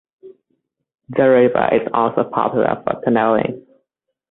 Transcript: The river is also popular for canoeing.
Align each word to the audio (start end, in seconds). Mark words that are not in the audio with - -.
The 1.09 1.29
river 1.29 1.69
is 1.73 1.87
also 1.93 2.23
popular 2.23 2.81
for 2.83 2.99
canoeing. 3.03 3.67